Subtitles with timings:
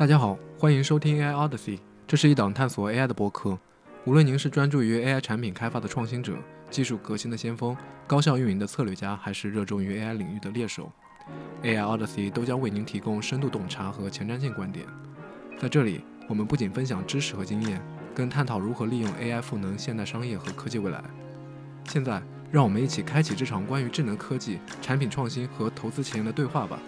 [0.00, 3.58] 大家好，欢迎收听 AI Odyssey，这是一档探索 AI 的播客。
[4.06, 6.38] 无论您是专注于 AI 产品开发的创新者、
[6.70, 10.90] 技术革新的先锋、高效运营的策略家，还是热衷于 AI 领域的猎手
[11.62, 14.86] ，AI Odyssey 都将为您提供深度洞察和前瞻性观点。
[15.58, 17.78] 在这里，我们不仅分享知识和经验，
[18.14, 21.04] 更探讨如何利用 AI 赋能现代商业和科技未来。
[21.84, 26.78] 现在，让我们一起开启这场关于智能科技、产品创新和投资前沿的对话吧。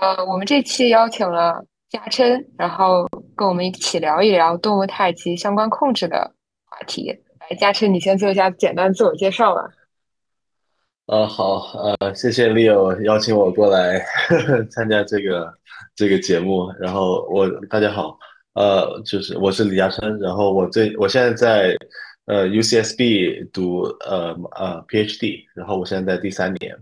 [0.00, 6.32] 呃，我们这期邀请了嘉琛，然后跟我们一起聊一聊动物太极相关控制的
[6.66, 7.10] 话题。
[7.40, 9.62] 来，嘉琛，你先做一下简单自我介绍吧。
[11.06, 15.52] 呃，好，呃，谢谢 Leo 邀请我过来呵 呵参加这个
[15.96, 16.70] 这个节目。
[16.78, 18.16] 然后我大家好，
[18.54, 21.76] 呃，就是我是李嘉琛，然后我最我现在在
[22.26, 26.76] 呃 UCSB 读呃呃 PhD，然后我现在在第三年。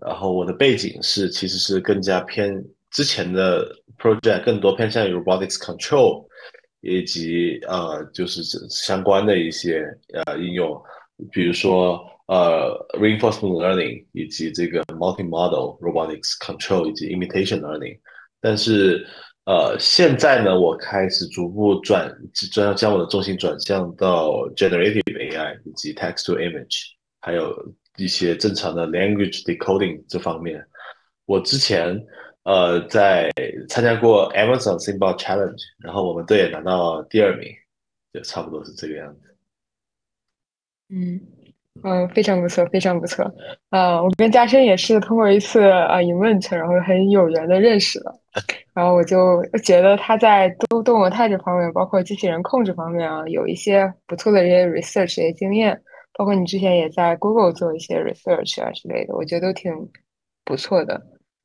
[0.00, 3.66] 然后我的背景是，其实是更加偏之前的
[3.98, 6.26] project 更多偏向于 robotics control，
[6.80, 9.84] 以及呃就是相关的一些
[10.24, 10.80] 呃应用，
[11.30, 17.98] 比如说呃 reinforcement learning 以及这个 multi-model robotics control 以及 imitation learning。
[18.40, 19.06] 但是
[19.44, 22.10] 呃现在呢，我开始逐步转
[22.52, 26.86] 转将我的重心转向到 generative AI 以及 text to image，
[27.20, 27.54] 还有。
[28.00, 30.64] 一些正常的 language decoding 这方面，
[31.26, 31.94] 我之前
[32.44, 33.30] 呃在
[33.68, 37.48] 参加过 Amazon s i m b o l Challenge，然后我们队也拿到第二名，
[38.12, 39.20] 就差不多是这个样子。
[40.88, 41.20] 嗯
[41.84, 43.32] 嗯，非常不错，非常不错。
[43.70, 48.12] 呃，我跟嘉琛也是通过一次啊 event，然后很有缘的认识了，
[48.74, 55.80] 然后我就觉得他在多动物态这方面，包括机器人控制方面啊，有一些不错的这些 research 一些经验。
[56.20, 59.72] 包括你之前也在 Google 做一些 research 啊之类的，我觉得都挺
[60.44, 61.00] 不错的。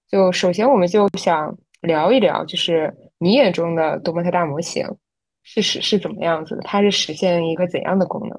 [0.10, 4.86] 就首先，我们就想聊一聊，就是你眼中的多模态大模型
[5.44, 6.62] 是是是怎么样子的？
[6.64, 8.38] 它是实现一个怎样的功能？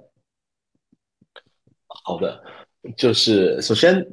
[2.05, 2.39] 好的，
[2.99, 4.07] 就是首先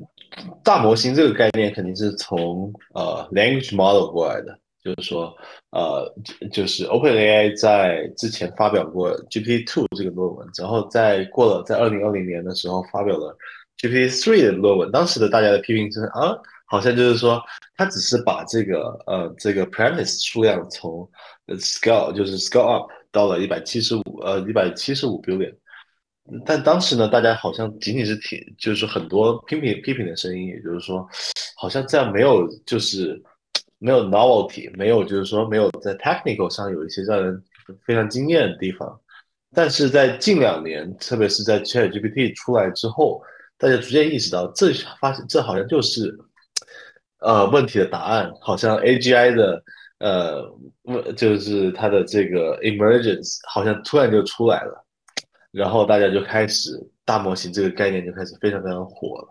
[0.63, 4.57] 大模型这个概念肯定是从呃 language model 过来的。
[4.83, 5.33] 就是说，
[5.71, 6.13] 呃，
[6.51, 13.33] 就是 OpenAI 在之前发表过 GPT Two 这个论文，然后在过了在二零二零年的时候发表了
[13.77, 14.91] GPT Three 的论文。
[14.91, 16.35] 当时的大家的批评是啊，
[16.65, 17.41] 好像就是说，
[17.77, 21.09] 他只是把这个呃这个 premise 数量从
[21.47, 25.55] scale 就是 scale up 到了一百七十五呃一百七十五 billion。
[26.45, 31.07] 但当时呢，大家好像仅仅是挺就是很多批评批评的声音，也就是说，
[31.55, 33.23] 好像这样没有就是。
[33.83, 37.43] 没有 novelty，没有就是说没有在 technical 上有一些让人
[37.85, 38.97] 非常惊艳的地方，
[39.53, 43.21] 但是在近两年，特别是在 ChatGPT 出来之后，
[43.57, 44.71] 大家逐渐意识到，这
[45.01, 46.17] 发现这好像就是
[47.19, 49.61] 呃问题的答案，好像 AGI 的
[49.99, 50.49] 呃
[50.83, 54.85] 问就是它的这个 emergence 好像突然就出来了，
[55.51, 56.71] 然后大家就开始
[57.03, 59.27] 大模型这个概念就开始非常非常火了，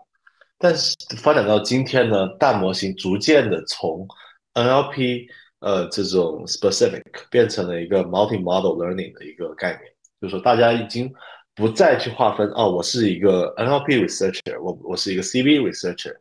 [0.59, 4.07] 但是发展到今天呢，大模型逐渐的从
[4.53, 5.27] NLP
[5.59, 11.09] 呃，这种 specific 变成了一个 multi-model learning 的一个概念，就是说大家已经
[11.55, 16.13] 不再去划分哦，我是一个 NLP researcher，我我是一个 CV researcher，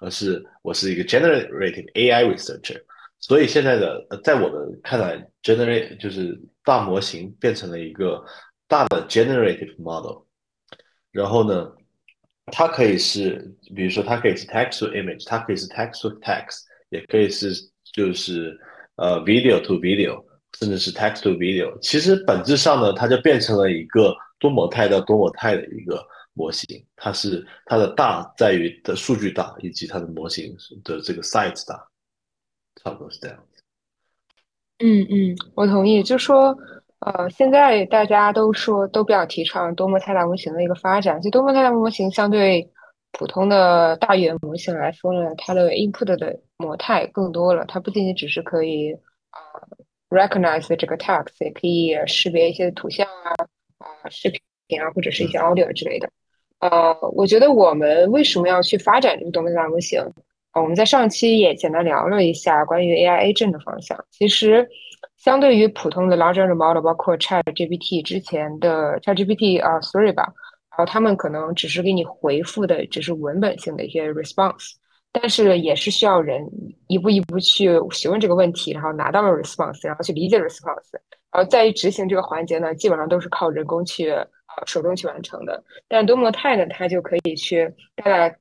[0.00, 2.82] 而是我是一个 generative AI researcher。
[3.20, 8.24] 所以现在的在我的看来，generate 就是大模型变成了一个
[8.66, 10.24] 大的 generative model。
[11.12, 11.70] 然后呢，
[12.46, 17.69] 它可以是，比如说它可以是 text to image，它可以是 text to text，也可以是。
[17.92, 18.58] 就是
[18.96, 20.22] 呃，video to video，
[20.58, 26.00] 甚至是 text to video，其实本质上呢，它就变成了一个多模态的多模态的一个
[26.32, 26.84] 模型。
[26.96, 31.88] 它是它的大在于的数据大，以及它的模型的这个 size 大，
[32.82, 33.62] 差不多是这样子。
[34.78, 36.02] 嗯嗯，我同意。
[36.02, 36.56] 就说
[37.00, 41.20] 呃，现在大家都说都比较提倡多模态大模型的一个发展。
[41.20, 42.70] 就多模态大模型相对。
[43.12, 47.64] 普通的大语言模型来说呢，它的 input 的模态更多了。
[47.66, 48.92] 它不仅仅只是可以
[49.30, 49.40] 啊
[50.08, 53.34] recognize 这个 text，也可以识别一些图像啊
[53.78, 56.08] 啊视频啊，或者是一些 audio 之类的。
[56.60, 60.00] 呃，我觉得我们为什么要去发展这个多模态模型
[60.52, 60.62] 啊？
[60.62, 63.98] 我们在上期也简单聊了一下关于 AI agent 的方向。
[64.10, 64.68] 其实，
[65.16, 70.32] 相对于普通的 large language model，包括 ChatGPT 之前的 ChatGPT 啊，Three 吧。
[70.70, 74.74] 然后他们可能只是给你回复的，只是文本性的一些 response，
[75.12, 76.48] 但是也是需要人
[76.86, 80.92] 一步一步去询问这个问题，然后拿到了 response，然后去理解 response，
[81.32, 84.26] 然后在于执行这个环节呢，基本上都是靠人工去呃
[84.66, 85.62] 手动去完成的。
[85.88, 88.36] 但多模态呢，它就可以去大大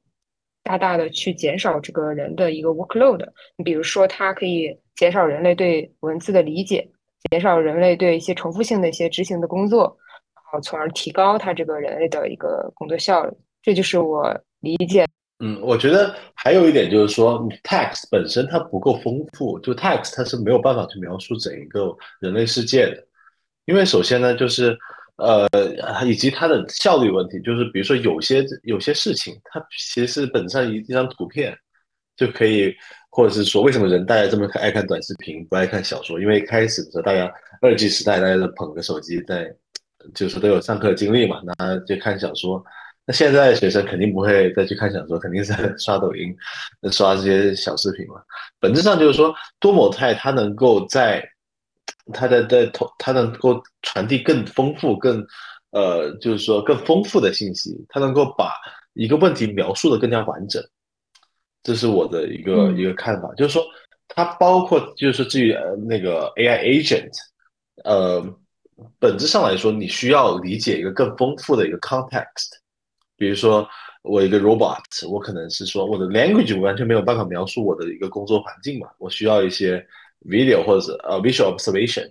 [0.64, 3.28] 大大的去减少这个人的一个 workload。
[3.58, 6.88] 你比如说，它可以减少人类对文字的理解，
[7.31, 9.98] 减少人类对一些重复性的一些执行的工作，
[10.51, 13.31] 后从而提高它这个人类的一个工作效率。
[13.62, 15.06] 这就是我理解。
[15.42, 23.07] 嗯，我觉得还有一点就是说，text 本身它不够丰富，就 text 它是没有办法去描述整一个人类世界的，
[23.66, 24.78] 因为首先呢，就是
[25.16, 25.48] 呃，
[26.06, 31.57] 以及它的效率问题，就是比如说有些有些事情，它其实是本上一张图片
[32.18, 32.74] 就可以，
[33.10, 36.19] 或者是说为什么人大家这么爱看短视频，不爱看小说？
[36.19, 37.31] 因为开始的时候大家
[37.62, 39.54] 二 G 时代，大家都捧个手机在，
[40.13, 42.63] 就是都有上课经历嘛，那就看小说。
[43.06, 46.36] 那现在学生肯定不会再去看小说，肯定是在 刷抖音、
[46.92, 48.22] 刷这些小视频嘛。
[48.60, 51.28] 本质上就是说，多模态它能够在
[52.13, 55.25] 它在在同，它能够传递更丰富、更
[55.72, 57.75] 呃，就是说更丰富的信息。
[57.90, 58.54] 它能够把
[58.94, 60.63] 一个问题描述的更加完整，
[61.63, 63.34] 这是我的一个一个看法。
[63.36, 63.63] 就是说，
[64.07, 65.56] 它包括就是至于
[65.88, 67.12] 那个 AI agent，
[67.84, 68.24] 呃，
[69.00, 72.58] 本质上来说，你需要理解一个更丰富的一个 context。
[73.18, 73.68] 比如说，
[74.02, 79.86] 我一个 robot，我可能是说我的 language 完全没有办法描述我的一个工作环境嘛，我需要一些
[80.26, 82.10] video 或者是呃 visual observation，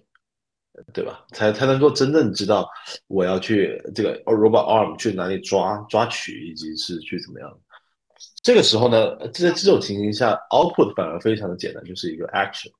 [0.92, 1.24] 对吧？
[1.32, 2.68] 才才能够真正知道
[3.06, 7.58] 我要去这个 robot arm 去哪里抓抓取，以及是去怎么样。
[8.42, 12.70] 这个时候呢，在这种情形下，output 反而非常的简单，就是一个 action。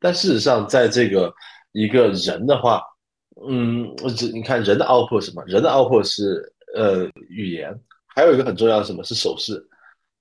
[0.00, 1.32] 但事实上，在这个
[1.72, 2.82] 一个人的话，
[3.48, 5.42] 嗯，我只你看人的 output 是什么？
[5.46, 6.52] 人的 output 是。
[6.74, 7.72] 呃，语言
[8.06, 9.54] 还有一个很重要的什么是手势，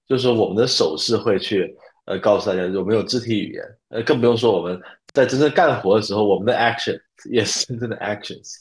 [0.07, 1.75] 就是说我们的手势会去
[2.05, 4.79] 呃告诉大家有没有肢体语言，呃，更不用说我们
[5.11, 6.97] 在真正干活的时候，我们的 action
[7.29, 8.53] 也是真正的 actions，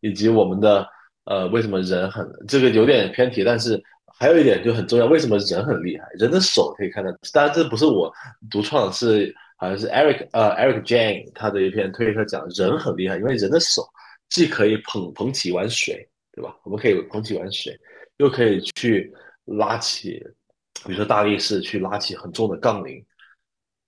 [0.00, 0.86] 以及我们的
[1.24, 3.78] 呃为什么人很这个有点偏题，但是
[4.18, 6.06] 还有一点就很重要，为什么人很厉害？
[6.14, 8.10] 人的手可以看到，当然这不是我
[8.50, 13.82] 独创，是好像是 Eric 呃 Eric Jane 他的一篇推特讲人很厉害，因为人的手
[14.28, 16.08] 既可以捧捧起一碗水。
[16.34, 16.56] 对吧？
[16.64, 17.78] 我们可以捧起一碗水，
[18.16, 19.12] 又可以去
[19.44, 20.12] 拉起，
[20.82, 23.04] 比如说大力士去拉起很重的杠铃，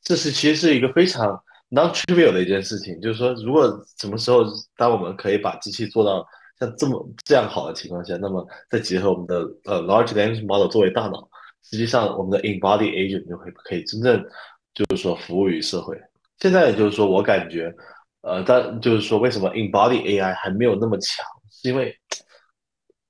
[0.02, 3.00] 这是其实是一个非常 non-trivial 的一件事情。
[3.00, 4.44] 就是说，如果什么时候
[4.76, 6.22] 当我们可以把机器做到
[6.60, 11.26] 像这么这样好的情况下，那么再结合我们的呃 large language model 作为大脑，
[11.62, 14.22] 实际上我们的 embodied agent 就会可以真正
[14.74, 15.96] 就是说服务于社会。
[16.38, 17.72] 现在就是说我感觉，
[18.22, 21.96] 呃，但就是说为什么 embody AI 还没有那么强，是因为。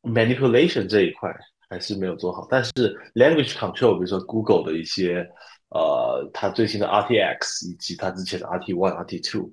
[0.06, 1.34] manipulation 这一块
[1.66, 2.72] 还是没有做好，但是
[3.14, 5.26] language control，比如说 Google 的一些，
[5.70, 9.50] 呃，它最新的 RTX 以及它之前的 RT One、RT Two，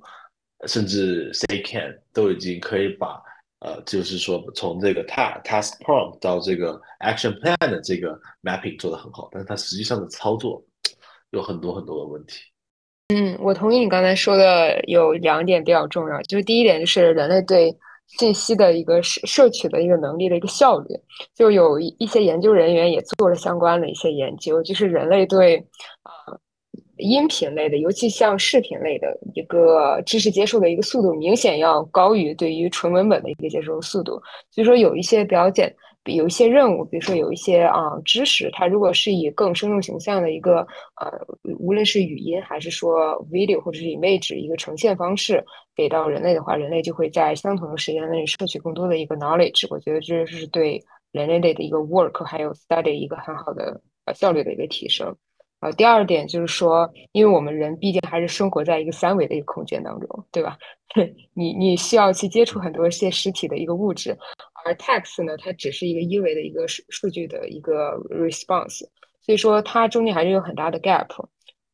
[0.67, 3.23] 甚至 Say Can 都已经可以把，
[3.59, 10.61] 呃，就是说从这个 task task prompt 到这个 action plan 的这个 mapping 做得很好，但是它实际上的操作
[11.31, 12.35] 有很多很多的问题。
[13.09, 17.75] 嗯，我同意你刚才说的有两点比较重要，就是第一点就是人类对。
[18.19, 20.89] 信息的一个摄摄取的一个能力的一个效率，
[21.33, 25.55] 就有一些研究人员也做了相关的一些研究，就是人类对
[26.03, 26.11] 啊
[26.97, 34.21] 音频类的，尤其像视频类的一个知识接受的一个速度，明显要高于对于纯文本的一个接受速度。
[34.49, 35.73] 所以说有一些比较简。
[36.05, 40.65] 有一些任务，比如说有一些啊知识，它如果是以更生动形象的一个
[40.99, 41.11] 呃，
[41.59, 45.43] 无论是语音还是说 video 或者是 image 一个呈现方式
[45.75, 49.67] 给到人类的话，人类就会在相同的时间内摄取更多的一个 knowledge。
[49.69, 55.15] 我觉得这是对人类类的一个 work 还有 study 一个很好的呃效率的一个提升。
[55.59, 60.57] 呃，第二点就是说，因为我们人毕竟还是生活在一个三维的一个空间当中，对吧？
[61.35, 64.17] 你你需要去接触很多一些实体的一个物质，
[64.63, 68.79] 而 text 呢，它只是一个一维的一个数数据的一个 response，
[69.21, 71.21] 所以说它中间还是有很大的 gap。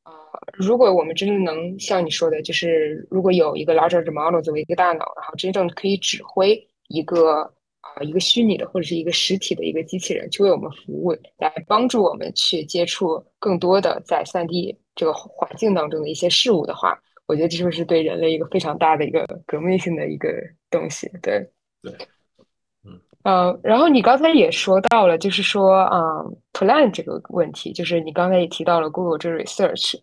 [0.03, 0.11] 啊，
[0.53, 7.53] 如果我们真的能像你说的，就是如果有一个 larger model 作为一个大脑，然后真正可以指挥一个。
[7.79, 20.27] 啊，一个虚拟的或者是一个实体的一个机器人去为我们服务，来帮助我们去接触更多的在三 D 这个环境当中的一些事物的话，我觉得这就是对人类一个非常大的一个革命性的一个
[20.69, 21.07] 东西。
[21.21, 21.47] 对，
[21.81, 21.93] 对，
[23.27, 29.95] 呃，然后你刚才也说到了，就是说，嗯，plan 这个问题，就是你刚才也提到了 Google 这 research，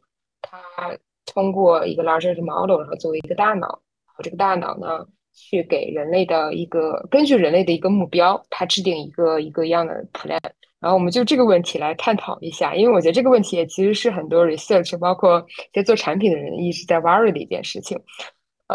[0.42, 5.06] 它通过一个 larger model，然后作为一个大脑，然后这个大脑呢。
[5.36, 10.38] 去给人类的一个根据人类的一个目标，它制定一个一个样的 plan，
[10.78, 18.00] 然后我们就这个问题来探讨一下，因为我觉得这个问题也其实是很多 research，包括在做产品的人一直在 worry 的一件事情。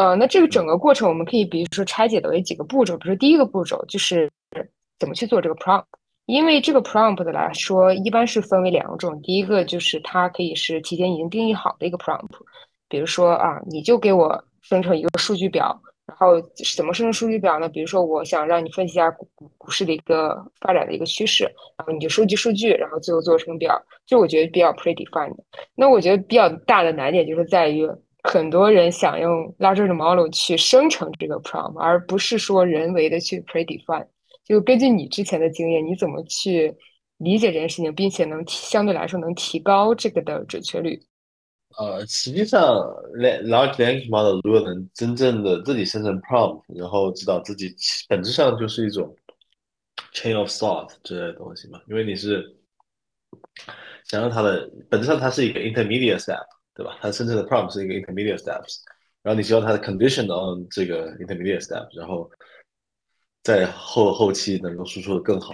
[0.00, 4.30] 呃，那这个整个过程我们可以比如说拆解的为几个步骤，比如说第一个步骤就是
[4.98, 5.84] 怎么去做这个 prompt，
[6.24, 12.30] 因为这个 prompt 的来说，一般是分为两种，第一个就是它可以是提前已经定义好的一个 prompt，
[12.88, 15.78] 比如说啊，你就给我生成一个数据表。
[16.06, 16.40] 然后
[16.74, 17.68] 怎么生成数据表呢？
[17.68, 19.28] 比如说，我想让你分析一下股
[19.58, 21.44] 股市的一个发展的一个趋势，
[21.76, 23.80] 然后你就收集数据，然后最后做成表。
[24.06, 25.36] 就我觉得比较 predefined。
[25.76, 27.86] 那我觉得比较大的难点就是在于，
[28.22, 34.06] 很多人想用 large model 去生成这个 prompt，而不是说人为的去 predefine。
[34.44, 36.74] 就根据你之前的经验，你怎么去
[37.18, 41.00] 理解这件事情，并且能相对来说能提高这个的准确率？
[41.78, 42.60] 呃，实际上
[43.14, 47.72] ，large language model 如果能真正的自己生成 prompt，然后知道自己
[48.08, 49.14] 本质上就是一种
[50.12, 52.56] chain of thought 之类的东西嘛，因为你是
[54.04, 56.44] 想让它的本质上它是一个 intermediate step，
[56.80, 56.96] 对吧？
[56.98, 58.78] 它生成的 prompt 是一个 intermediate steps，
[59.22, 62.30] 然后你需要它的 condition on 这个 intermediate step，然后
[63.42, 65.52] 在后后期能够输出的更好。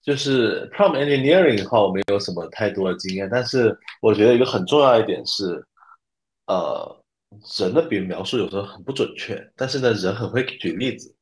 [0.00, 5.62] 就是 prompt engineering 的话，我没有什么太多的经验，但是我觉得一个很重要一点是，
[6.46, 7.04] 呃，
[7.58, 11.14] 人的语描述有时候很不准确，但是呢，人很会举例子，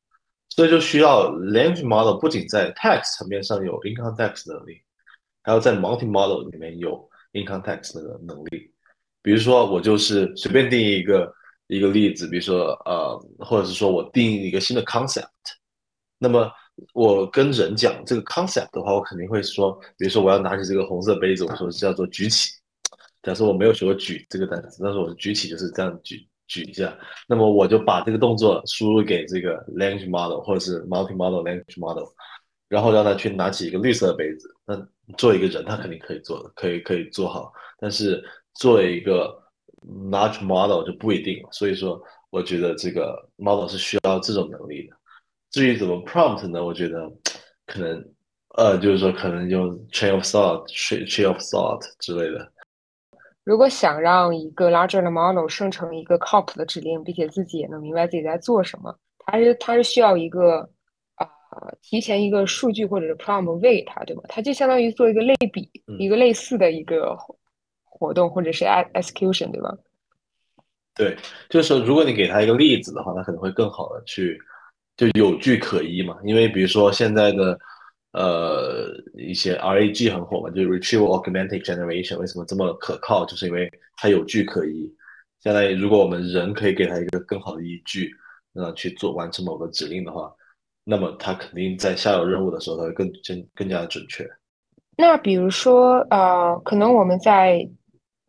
[0.50, 4.80] 所以就需要 language model 不仅在 text 层面上有 in context 能力，
[5.42, 8.70] 还要在 multi model 里面有 in context 的能力。
[9.24, 11.34] 比如说，我就是随便定义一个
[11.66, 15.26] 一个例子，比如说呃，或者是说我定义一个新的 concept，
[16.18, 16.48] 那么。
[16.92, 22.50] 我跟人讲这个 concept 的话，我肯定会说，比如说我要拿起这个红色杯子，我说叫做举起。
[23.22, 26.92] 假设我没有学过举这个单词，但是我举起就是这样举举一下。
[27.28, 32.08] 那么我就把这个动作输入给这个 language model 或者是 multi model language model，
[32.68, 34.52] 然后让他去拿起一个绿色的杯子。
[34.66, 34.76] 那
[35.16, 37.52] 做一个人，他肯定可以做的，可以可以做好。
[37.78, 38.22] 但是
[38.54, 39.34] 作为一个
[40.10, 41.48] large model 就不一定了。
[41.52, 44.96] 所以说，我觉得这个 model 是需要这种能力的。
[45.50, 46.64] 至于怎么 prompt 呢？
[46.64, 47.08] 我觉得
[47.66, 48.04] 可能，
[48.56, 52.50] 呃，就是说可能用 chain of thought、chain of thought 之类的。
[53.44, 58.96] 如果想让一个 larger 的 model 生成一个靠谱的指令，并且自己也能明白自己在做什么，
[59.26, 60.68] 它是它是需要一个
[61.54, 64.22] 啊提前一个数据或者是 prompt 喂它，对吧？
[64.28, 67.16] 它就相当于做一个类比，一个类似的一个
[67.84, 69.76] 活动或者是 execution，对吧？
[70.94, 71.16] 对，
[71.48, 74.38] 就是说，如果你给他一个例子的话，他可能会更好的去。
[74.96, 77.58] 就有据可依嘛，因为比如说现在的
[78.12, 84.88] 呃一些 RAG 很火嘛，就是 Retrieval Augmented Generation 为什么这么可靠，就是因为它有据可依。
[85.40, 88.14] 相当于如果我们人可以给它一个更好的依据，
[88.52, 90.32] 那去做完成某个指令的话，
[90.84, 94.24] 那么它肯定在下有任务的时候，它会更更更加的准确。
[94.96, 97.68] 那比如说呃，可能我们在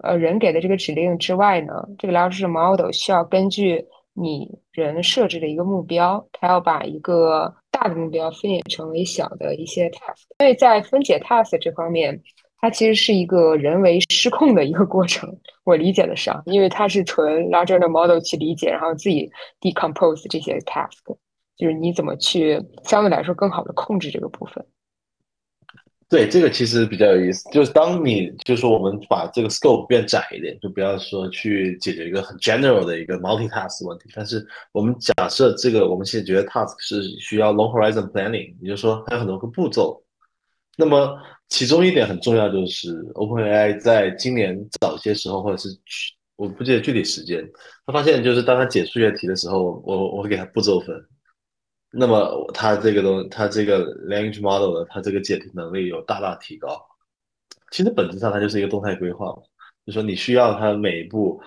[0.04, 3.86] 呃人给的这个指令之外呢，这个 large model 需要根据。
[4.18, 10.24] 你人设置的一个目标，他要把一个大的目标分解成为小的一些 task。
[10.38, 12.18] 所以在分解 task 这方面，
[12.62, 15.38] 它其实是一个人为失控的一个过程。
[15.66, 21.18] 我理解的是，因为它是纯 larger 的 model 去理解，然后自己 decompose 这些 task，
[21.58, 24.66] 就是你怎么去相对来说更好的控制这个部分。
[26.08, 40.00] 对，这个其实比较有意思，就是当你就是说我们把这个 scope 变窄一点，就不要说去解决一个很 general 的一个 multi-task 问题，但是我们假设这个我们现在觉得 task 是需要 long horizon planning，也就是说它有很多个步骤。
[40.78, 41.18] 那么
[41.50, 47.44] 其中一点很重要，就是 OpenAI 在今年早些时候，或者是去我不记得具体时间，
[47.88, 50.96] 他发现就是当他解数学题的时候，我我会给他步骤分。
[51.98, 56.86] 那么它这个东，它这个 language model 的，它这个解题能力有大大提高。
[57.72, 59.42] 其实本质上它就是一个动态规划嘛，
[59.86, 61.42] 就说你需要它每一步，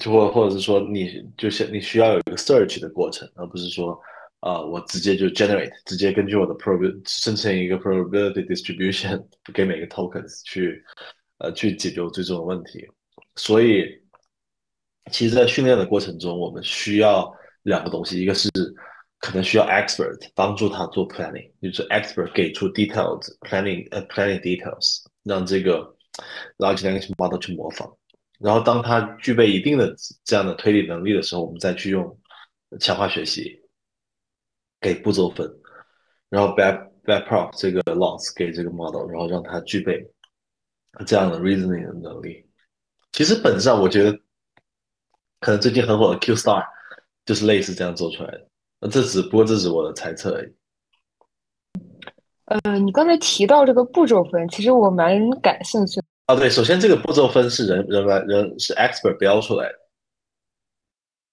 [0.00, 3.98] 就或或者是说你就是你需要有一个 search 的过程，而不是说
[4.40, 9.24] 啊我直接就 generate，直接根据我的 prob 生成一个 probability distribution
[9.54, 10.84] 给每个 tokens 去
[11.38, 12.86] 呃去解决最终的问题。
[13.36, 13.84] 所以，
[15.12, 18.50] 其实，在训练的过程中，我们需要两个东西，一个是。
[19.18, 25.96] 可能需要 expert 帮助他做 planning，就是 expert 给出 details planning 呃 planning details，让这个
[26.58, 27.90] large language model 去模仿。
[28.38, 32.18] 然后当他具备一定的这样的推理能力的时候，我们再去用
[32.78, 33.58] 强化学习
[34.80, 35.50] 给步骤分，
[36.28, 40.06] 然后 back back prop 这个 loss 给这个 model，然后让它具备
[41.06, 42.46] 这样的 reasoning 的能力。
[43.12, 44.12] 其实本质上我觉得，
[45.40, 46.62] 可能最近很火的 Q Star
[47.24, 48.46] 就是类似这样做出来的。
[48.80, 50.52] 那这只不过这是我的猜测而已。
[52.46, 56.00] 呃，你刚才提到这个步骤分，其实我蛮感兴趣。
[56.26, 59.74] 啊，对，首先这个步骤分是人人来人是 expert 标出来的。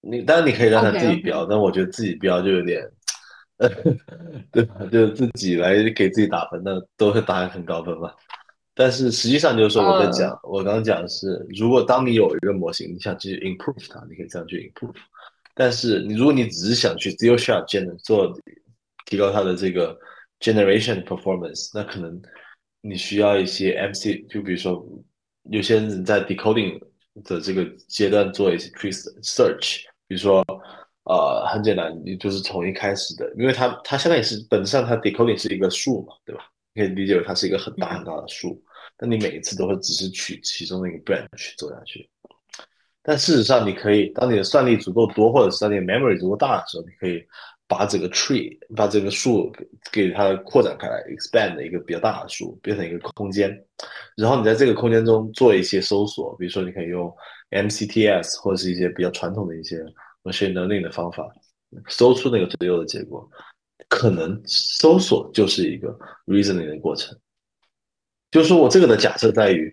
[0.02, 2.82] 你当然你可以让他自己标，但我觉得自己标就有点
[4.52, 4.76] 对吧？
[4.92, 8.12] 就自己来给自己打分，那都会打很高分嘛。
[8.76, 14.96] 但是实际上就是说，我在讲，嗯我刚刚讲的是，如果当你有一个模型，你想去 improve 它，你可以这样去 improve。
[15.54, 17.66] 但是你如果你只是想去 zero shot
[18.00, 18.34] 做
[19.06, 19.98] 提高它的这个
[20.40, 22.22] generation performance，那可能
[22.82, 24.86] 你需要一些 MC，就比如说
[25.52, 26.80] 有些人在 decoding
[27.24, 28.92] 的这个阶段做一些 tree
[29.22, 30.44] search，比如说
[31.04, 36.50] 呃很简单，你就是从一开始的，因为它它相当于是本质上它 decoding 是一个树嘛，对吧？
[36.74, 38.60] 你可以理解为它是一个很大很大的树，
[38.98, 42.10] 那你每一次都会只是取其中的一个 branch 走下去。
[43.04, 47.22] 但事实上，你可以当你的算力足够多，或者是当你的 memory 足够大的时候，你可以
[47.68, 53.50] 把整个 tree 把这个树给给它扩展开来，expand 一个比较大的树，变成一个空间。
[54.16, 57.14] 然后你在这个空间中做一些搜索，比如说你可以用
[57.52, 59.84] MCTS 或者是一些比较传统的一些
[60.24, 61.30] machine learning 的方法，
[61.90, 63.30] 搜出那个最优的结果。
[63.90, 65.94] 可能搜索就是一个
[66.26, 67.18] reasoning 的过程。
[68.32, 69.72] 就是说我这个的假设在于，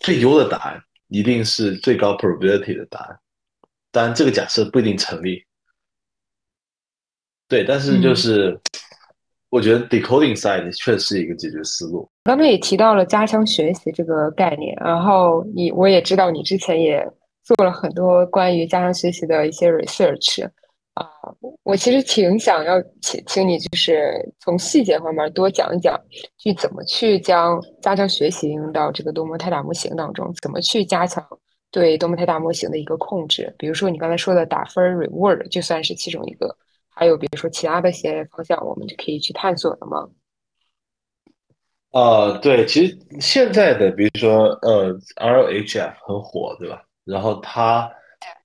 [0.00, 0.80] 最优的答案
[1.12, 3.18] 一定是最高 probability 的答案，
[3.90, 5.44] 当然这个假设不一定成立。
[7.46, 8.58] 对，但是就是、
[9.50, 12.10] 我觉得 decoding side 确实是一个解决思路。
[12.24, 17.06] 刚才也提到了加强学习这个概念，然后你我也知道你之前也
[17.44, 20.48] 做了很多关于加强学习的一些 research
[20.94, 21.08] 啊，
[21.62, 25.98] 我其实挺想要请请你就是从细节方面多讲一讲，
[26.36, 31.26] 去怎么去将加强学习应用到这个多模态大模型当中，怎么去加强
[31.70, 36.54] 对多模态大模型的一个控制，比如说你刚才说的打分 reward 就算是其中一个，
[36.90, 40.06] 还有比如说其他的一些方向，我们就可以去探索的吗？
[41.92, 46.82] 呃，对，其实现在的比如说呃 RHF 很火，对吧？
[47.04, 47.90] 然后它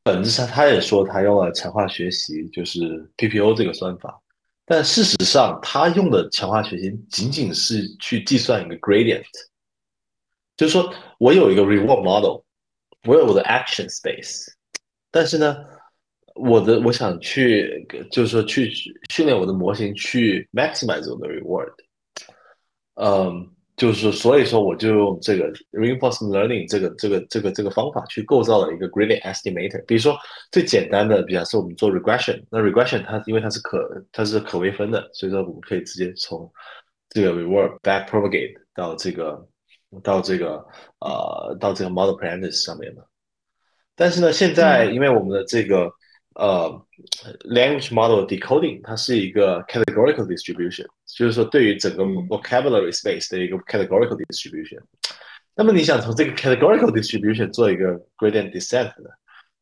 [0.03, 2.79] 本质上他也说他用了强化学习，就是
[3.17, 4.21] PPO 这个算法，
[4.65, 9.25] 但事实上他用的强化学习仅仅是去计算一个 gradient，
[10.55, 12.41] 就是说我有一个 reward model，
[13.03, 14.45] 我有我的 action space，
[15.11, 15.57] 但是呢，
[16.35, 18.71] 我的我想去就是说去
[19.09, 21.73] 训练我的模型去 maximize 我的 reward。
[22.95, 29.85] 嗯，就是，所以说我就用这个 reinforcement learning 这个这个这个这个方法去构造了一个 gradient estimator。
[29.85, 30.17] 比如说
[30.51, 33.77] 最简单的，比方说我们做 regression，那 regression 它因为它是可
[34.11, 36.51] 它是可微分的，所以说我们可以直接从
[37.09, 39.47] 这个 reward back propagate 到这个
[40.01, 40.65] 到这个
[40.99, 43.07] 呃到这个 model parameters 上面的。
[43.95, 45.91] 但是呢，现在因为我们的这个
[46.37, 46.85] 呃
[47.49, 54.79] language model decoding 它是一个 categorical distribution，就是说对于整个 vocabulary space 的一个 categorical distribution。
[55.55, 59.09] 那么你想从这个 categorical distribution 做一个 gradient descent 呢？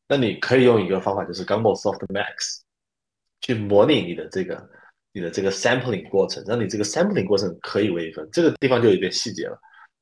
[0.08, 2.60] 那你可以用一个方法，就是 Gumbel softmax
[3.42, 4.70] 去模拟你的这个
[5.14, 8.28] 你的这个 sampling 过程，让你这个 sampling 过程可以微分。
[8.32, 9.58] 这个地方就有点细节了。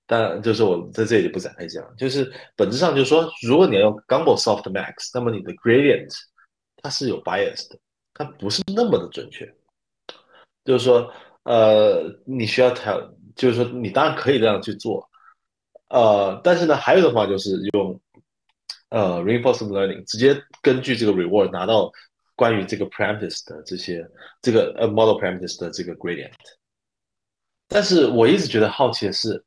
[0.05, 6.13] 但就是我在这里就不展开讲，就是本质上就是说，如果你要用 Gumbel softmax，那么你的 gradient
[6.83, 7.79] 它是有 bias 的，
[8.13, 9.51] 它不是那么的准确。
[10.65, 11.11] 就是说，
[11.43, 13.01] 呃，你需要调，
[13.35, 15.09] 就是说你当然可以这样去做，
[15.89, 17.99] 呃，但是呢，还有的话就是用
[18.89, 21.91] 呃 reinforcement learning，直接根据这个 reward 拿到
[22.35, 24.05] 关于这个 parameters 的这些
[24.41, 26.31] 这个呃 model parameters 的这个 gradient。
[27.67, 29.43] 但是我一直觉得好奇的是，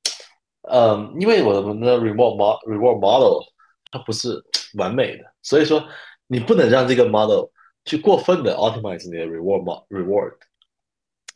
[0.63, 3.43] 嗯，因为我们的 reward model reward model
[3.91, 4.43] 它不是
[4.75, 5.83] 完美的，所以说
[6.27, 7.47] 你不能让这个 model
[7.85, 10.35] 去过分的 optimize 你的 reward mo- reward，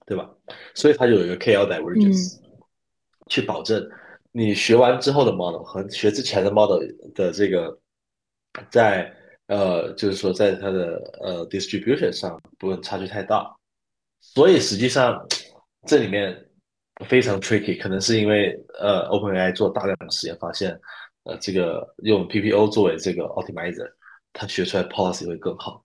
[0.06, 0.30] 对吧？
[0.74, 2.40] 所以它就有一个 KL divergence，、
[3.28, 3.88] 去保证
[4.32, 6.80] 你学完之后的 model 和学之前的 model
[7.14, 7.78] 的这个
[8.70, 9.14] 在
[9.46, 13.52] 呃，就是说在它的呃 distribution 上不能差距太大。
[14.20, 15.26] 所以实际上
[15.86, 16.48] 这里面
[17.06, 20.78] 非常 tricky，可能是因为呃 OpenAI 做大量的实验发现，
[21.24, 23.90] 呃这个用 PPO 作为这个 optimizer，
[24.32, 25.82] 它学出来 policy 会更好。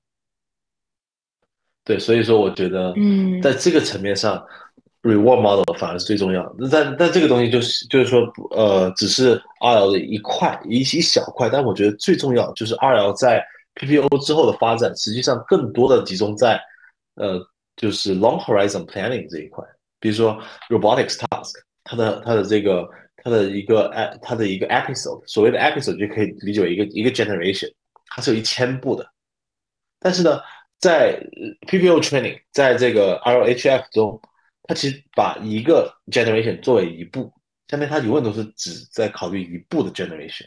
[1.83, 4.43] 对，所以说我觉得，嗯在这个层面上
[5.03, 6.67] ，reward model 反而是最重要的。
[6.71, 16.59] 但但这个东西就是就是说，呃，只是 RL 的一块一一小块，但我觉得最重要就是 RL 在 PPO 之后的发展，实际上更多的集中在
[17.15, 17.39] 呃，
[17.75, 19.63] 就是 long horizon planning 这一块，
[19.99, 21.51] 比如说 robotics task，
[21.83, 23.91] 它的它的这个它的一个
[24.23, 27.71] 它的一个 episode，所谓的 episode 就可以理解为一个一个 generation，
[28.07, 29.11] 它是有一千步的，
[29.99, 30.41] 但是呢。
[30.77, 31.17] 在
[31.61, 34.21] PPO training，在这个 RLHF 中，
[34.63, 37.33] 它其实把一个 generation 作为一步，
[37.69, 40.45] 下面它永远都是只在考虑一步的 generation。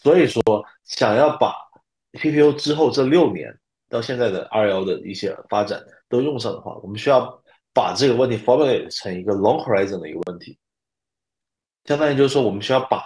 [0.00, 0.42] 所以说，
[0.84, 1.54] 想要把
[2.12, 3.52] PPO 之后这六年
[3.90, 7.42] 到现在的 RL 的一些发展，都用上的话，我们需要
[7.74, 10.56] 把这个问题 formulate 成一个 long horizon 的一个问题，
[11.84, 13.04] 相当于就是说，我们需要把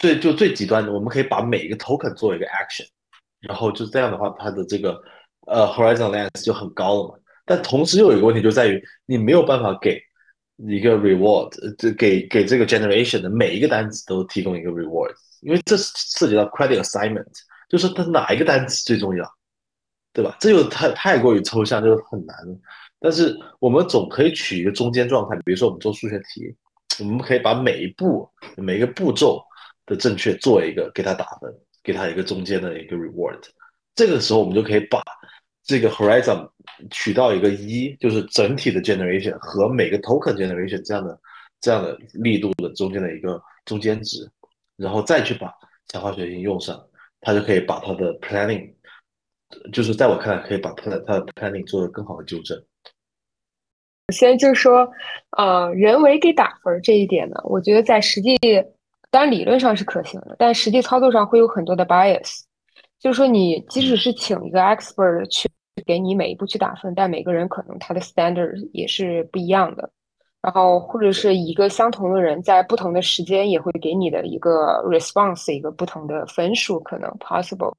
[0.00, 2.88] 最就最极端的，我们可以把每一个 token 做一个 action，
[3.38, 5.00] 然后就这样的话，它的这个
[5.46, 7.14] 呃 horizon length 就很高了嘛。
[7.46, 10.02] 但同时又有一个问题，就在于你没有办法给
[10.56, 17.24] 一个 reward，这给给这个 generation 的每一个单词都提供一个 reward，因为这涉及到 credit assignment，
[17.68, 19.24] 就是它哪一个单词最重要。
[20.12, 20.36] 对吧？
[20.40, 22.36] 这就太太过于抽象，就是很难。
[22.98, 26.52] 但是我们总可以取一个中间状态，比如说我们做数学题，
[26.98, 29.40] 我们可以把每一步、每一个步骤
[29.90, 33.40] 的正确做一个，给它打分，给它一个中间的一个 reward。
[33.96, 35.02] 这个时候我们就可以把
[35.64, 36.48] 这个 horizon
[36.92, 41.20] 取到一个一，就是整体的 generation 和每个 token generation 这样的
[41.60, 44.30] 这样的力度的中间的一个中间值，
[44.76, 45.52] 然后再去把
[45.88, 46.80] 强化学习用上，
[47.20, 48.72] 它就可以把它的 planning。
[49.72, 52.56] 就是在我看来，可以把它的它的 planning 做的更好的纠正。
[54.14, 54.88] 先就是说，
[55.36, 58.36] 呃，人为给打分这一点呢，我觉得在实际，
[59.10, 62.42] 当然理论上是可行的，但实际操作上会有很多的 bias。
[62.98, 65.48] 就是说，你即使是请一个 expert 去
[65.86, 69.90] 给你每一步去打分，但每个人可能他的 standard 也是不一样的。
[70.42, 77.74] 然后或者是一个相同的人在不同的时间也会给你的一个 response 一个不同的分数，可能 possible。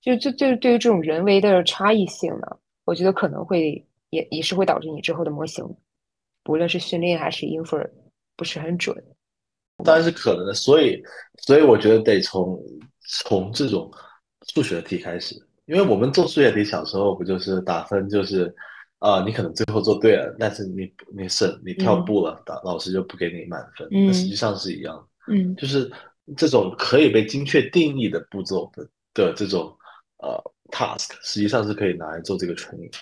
[0.00, 2.46] 就就就对于这种人为的差异性呢，
[2.84, 5.64] 我觉得可能会也也是会导致你之后的模型，
[6.44, 7.88] 不论是训练还是 infer，
[8.36, 8.96] 不是很准。
[9.84, 11.02] 当然是可能的，所以
[11.38, 12.60] 所以我觉得得从
[13.22, 13.90] 从这种
[14.54, 15.34] 数学题开始，
[15.66, 18.54] 因为我们做数学题小时候不就是打分就是
[18.98, 25.90] 啊，你可能最后做对了，但是你你是你跳步了，打老师就不给你满分，那实际上是一样的，嗯，就是
[26.36, 29.74] 这种可以被精确定义的步骤的的这种。
[30.20, 30.36] 呃
[30.72, 32.92] ，task 实际上是可以拿来做这个 training。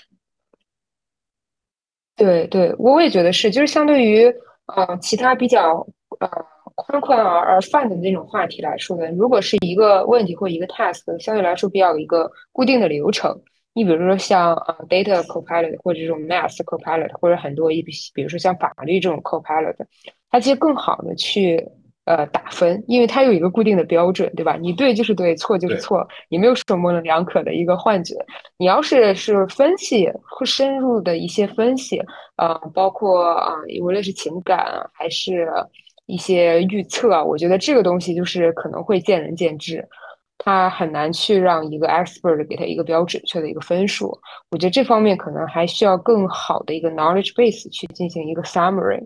[2.15, 4.27] 对对，我也觉得是，就是相对于
[4.67, 5.79] 呃其他比较
[6.21, 6.29] 呃
[6.77, 13.37] 宽宽而而泛的那种话题来说呢，如果是一个问题或一个 task，相对来说比较有一个固定的流程。
[13.75, 19.75] 你比如说像呃 data copilot 或者这种 math copilot，或者很多一比如说像法律这种 copilot，
[20.31, 21.67] 它其实更好的去。
[22.07, 24.57] 呃，打分，因为它有一个固定的标准，对吧？
[24.57, 28.15] 你对就是对，错就是错，你没有什么模棱两可的一个幻觉。
[28.59, 32.01] 你要是是分析或深入的一些分析，
[32.37, 35.53] 呃，包括啊，无论是情感还是
[36.07, 39.87] 一些预测，我觉得这个东西就是可能会见仁见智，
[40.39, 44.17] 它很难去让一个 expert 给他一个比较准确的一个分数。
[44.51, 49.05] 我觉得这方面可能还需要更好的一个 knowledge base 去进行一个 summary。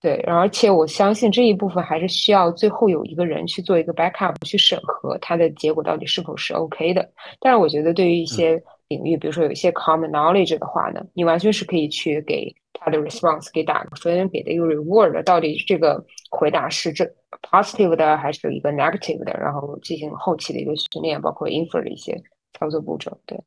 [0.00, 7.10] 对，而且我相信这一部分还是需要最后有一个人去做一个 backup 去审核它的结果到底是否是 OK 的。
[7.40, 17.04] 但是我觉得对于一些领域，比如说有一些 common knowledge 的话呢，你完全是可以去给他的 response 给打个分，给的一个 reward，到底这个回答是这
[17.42, 22.20] positive 的还是一个 negative 的，然后进行后期的一个训练，包括 infer 的一些
[22.52, 23.18] 操作步骤。
[23.26, 23.38] 对。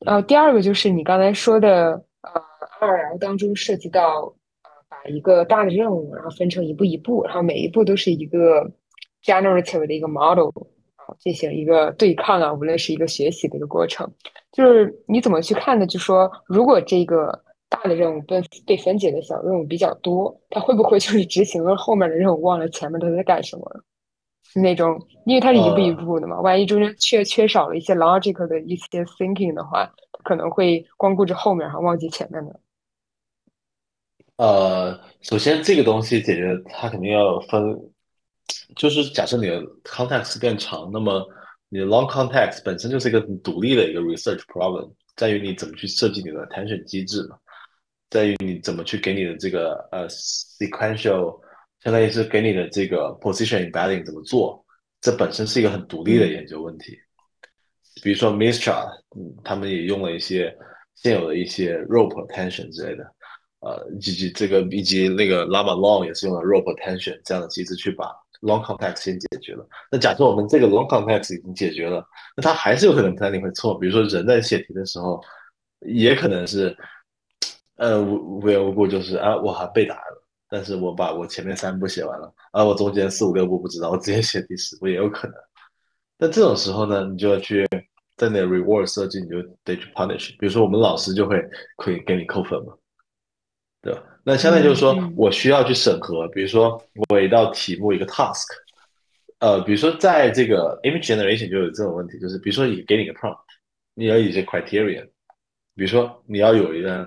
[0.00, 2.42] 然后第二个就是你刚才说的，呃
[2.80, 4.94] ，RL 当中涉及到呃把。
[5.06, 8.72] 一个大的任务，然后分成一步一步，然后每一步都是一个
[9.22, 10.48] generative 的一个 model，
[11.18, 14.10] 进行一个对抗啊，无论是一个学习的一个过程，
[14.52, 15.86] 就是你怎么去看呢？
[15.86, 23.82] 就说如果这个大的任务被被分解的小任务比较多，他会不会就是执行了后面的任务，忘了前面都在干什么了？
[24.56, 29.90] 那种，因为它是一步一步的嘛，万一中间缺缺少了一些 logic 的一些 thinking 的话，
[30.22, 32.60] 可能会光顾着后面，然后忘记前面的。
[34.36, 37.90] 呃，首先这个东西解决它肯定要分，
[38.76, 41.26] 就是假设你的 context 变长，那么
[41.68, 47.36] 你的 long context 本身就是一个独立的一个 research problem，在于你怎么去设计你的 attention 机制嘛，
[48.10, 51.40] 在于你怎么去给你的这个呃 sequential，
[51.82, 54.64] 相当于是给你的这个 position embedding 怎么做，
[55.00, 56.98] 这本身是一个很独立的研究问题。
[58.02, 60.56] 比如说 Mistra，嗯，他们也用了一些
[60.94, 63.04] 现有的一些 rope attention 之类的。
[63.60, 69.66] 呃，以及这个以及那个 Llama Long 也是用了 Rope Attention 这样的机制去把 Long Context 先解决了。
[69.90, 73.78] 那假设我们这个 Long Context 已经解决了，那它还是有可能推理会错。
[73.78, 75.20] 比如说人在写题的时候，
[75.80, 76.76] 也可能是
[77.76, 85.36] 呃无无缘无故就是啊，我还背答案了，但是我把我前面三步写完了，啊，我中间四五六步不知道，我直接写第十步也有可能。
[86.18, 87.66] 那这种时候呢，你就要去
[88.16, 90.30] 在你的 Reward 设计，你就得去 Punish。
[90.38, 91.42] 比如说我们老师就会
[91.78, 92.72] 可以给你扣分嘛。
[93.84, 94.02] 对吧？
[94.24, 98.46] 那相当于就是说我需要去审核，比如说我一道题目一个 task，
[99.40, 103.36] 呃，比如说在这个 image generation 就有这种问题，就是比如说你给你个 prompt，
[103.94, 105.04] 你要有一些 criteria，
[105.74, 107.06] 比如说你要有一辆，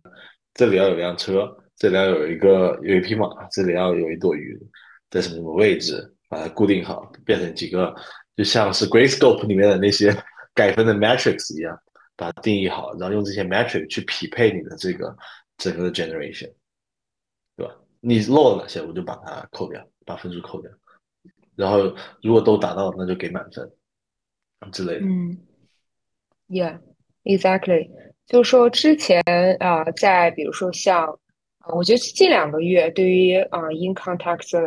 [0.53, 4.55] 这里要有辆车，这里要有一个有一匹马，这里要有一朵云，
[5.09, 7.95] 在什么什么位置，把它固定好，变成几个，
[8.35, 10.15] 就像是 Grayscope 里面的那些
[10.53, 11.75] 改分的 matrix 一样，
[12.15, 15.15] 把它定义好，然后用这些 matrix 去匹配你的这个
[15.57, 16.51] 整个的 generation？
[17.99, 20.71] 你漏了哪些，我就把它扣掉，把分数扣掉，
[21.55, 23.71] 然后如果都达到，那就给满分
[24.71, 25.05] 之类的。
[25.05, 25.37] 嗯
[26.49, 27.89] ，Yeah，exactly。
[28.25, 29.21] 就是说之前
[29.59, 31.19] 啊，在比如说像。
[31.75, 34.57] 我觉得近两个月对于啊 in contact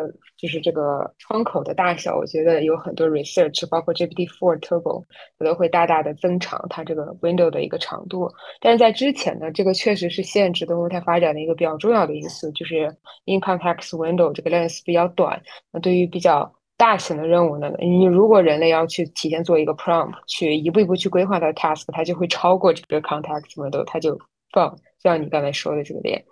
[0.41, 5.05] 就是这个窗口的大小，我觉得有很多 research，包括 GPT-4 Turbo，
[5.39, 8.27] 它都会大大的增长它这个 window 的一个长度。
[8.61, 12.87] 但是在之前呢，这个确实是限制动物它发展的一个比较重要的因素，就是
[13.27, 15.43] in context window 这个 length 比较短。
[15.73, 24.19] 那对于比较大型的任务呢，你如果人类要去提前做一个 prompt，去一步一步去规划它的 task，它就会超过这个 context window，它就
[24.53, 26.25] 放，像你刚才说的这个点。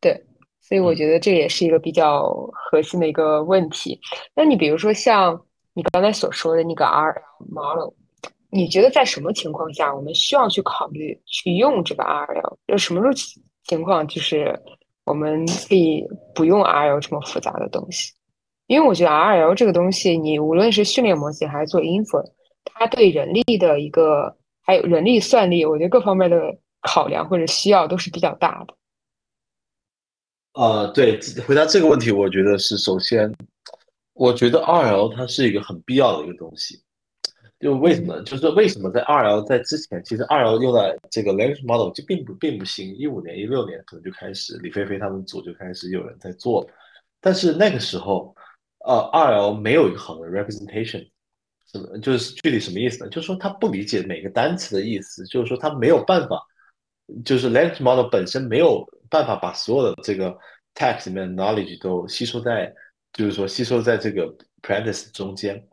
[0.00, 0.22] 对，
[0.66, 4.00] 所以我觉得这也是一个比较核心的一个问题。
[4.34, 5.40] 那你比如说像
[5.74, 7.92] 你刚才所说的那个 RL model，
[8.50, 12.56] 你觉得在什么情况下我们需要去考虑去用这个 RL？
[12.66, 13.12] 就什么时候
[13.64, 14.58] 情况就是
[15.04, 18.12] 我们可以不用 RL 这么复杂的东西？
[18.66, 22.24] 因为我觉得 RL 这个东西，你无论是训练模型还是做 infer，
[22.64, 28.74] 它对人力的一个还有人力算力，我觉得各方面的考量或者需要都是比较大的。
[30.56, 33.30] 呃，对，回答这个问题，我觉得是首先，
[34.14, 36.82] 我觉得 RL 它是一个很必要的一个东西。
[37.60, 38.22] 就为什么？
[38.22, 46.66] 就是为什么在 RL 在之前，其实 RL 用在这个 language model 就并不并不新，一五年、一六年可能就开始，李飞飞他们组就开始有人在做。
[47.20, 48.34] 但是那个时候，
[48.86, 51.06] 呃，RL 没有一个好的 representation，
[51.70, 53.10] 什么就是具体什么意思呢？
[53.10, 56.42] 就是说他不理解每个单词的意思，就是说他没有办法，
[57.26, 58.82] 就是 language model 本身没有。
[59.08, 60.36] 办法把所有的这个
[60.74, 62.72] text 里面的 knowledge 都吸收在，
[63.12, 64.26] 就是说吸收在这个
[64.62, 65.66] parenthesis 中间，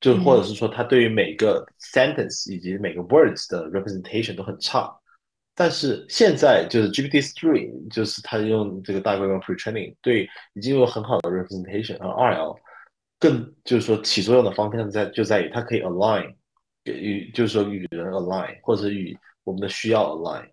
[0.00, 4.94] 就或者是说它对于每个 sentence 以及每个 words 的 representation 都很差。
[5.54, 12.56] 但是现在就是 GPT three，就是它用这个大规模 pretraining，对已经有很好的 representation，而 RL
[13.18, 16.34] 更就是说起作用的方向在就在于它可以 align
[16.84, 20.48] 与就是说与人 align，或者与我们的需要 align。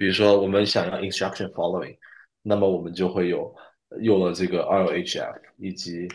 [0.00, 1.94] 比如说，我们想要 instruction following，
[2.40, 3.54] 那么我们就会有
[4.00, 6.08] 用了这个 RLHF 以及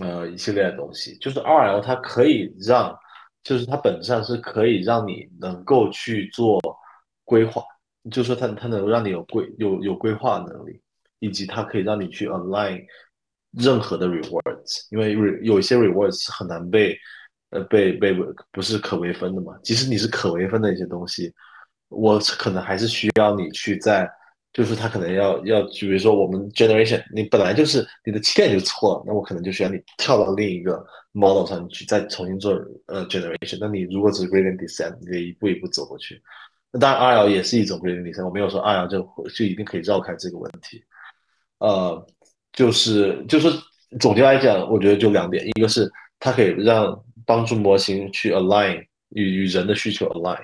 [0.00, 1.16] 呃一系列的东西。
[1.16, 2.96] 就是 RL 它可以让，
[3.42, 6.60] 就是它本质上是可以让你能够去做
[7.24, 7.60] 规划，
[8.08, 10.80] 就是说它它能让你有规有有规划能力，
[11.18, 12.84] 以及它可以让你去 align
[13.50, 16.96] 任何的 rewards，因为有一些 rewards 很难被
[17.50, 18.16] 呃被被
[18.52, 21.34] 不是可微分的嘛，即使你是可微分的一些东西。
[21.88, 24.08] 我可能还是需要你去在，
[24.52, 32.52] 就是他可能要要，就比如说我们 generation，你本来就是你的起点就错了，那我可能就需要你跳到另一个 model 上去再重新做
[32.86, 33.58] 呃 generation。
[33.60, 36.20] 那你如果只是 gradient descent，你得一步一步走过去。
[36.70, 39.00] 那当然 RL 也是一种 gradient descent，我没有说 RL 就
[39.34, 40.84] 就一定可以绕开这个问题。
[41.58, 42.06] 呃，
[42.52, 43.48] 就是就是
[43.98, 50.38] 总结来讲，我觉得就两点，一个是它可以让帮助模型去 align 与与人的需求 align。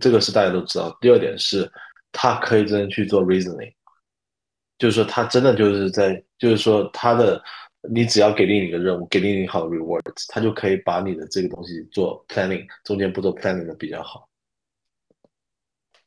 [0.00, 0.96] 这个是大家都知道。
[1.00, 1.70] 第二点是，
[2.12, 3.72] 它可以真的去做 reasoning，
[4.78, 7.42] 就是说它真的就是在，就是说它的，
[7.90, 14.28] 你只要给定一个任务，给定一个好的 rewards，它就可以把你的这个东西做 planning，中间不做 planning 的比较好。